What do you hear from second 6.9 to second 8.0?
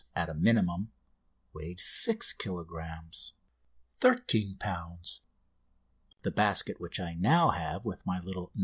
I now have